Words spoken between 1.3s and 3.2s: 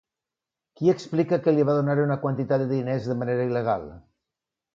que li va donar una quantitat de diners de